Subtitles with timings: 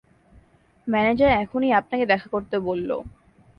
[0.87, 2.89] Manager এখনই আপনাকে দেখা করতে বলল।